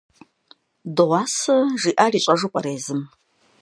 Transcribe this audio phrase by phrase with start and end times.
[0.95, 3.01] Дыгъуасэ жиӀар ищӀэжу пӀэрэ езым?